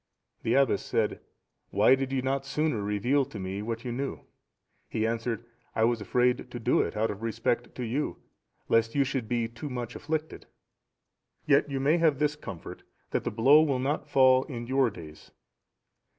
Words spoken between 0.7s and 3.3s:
said, "Why did you not sooner reveal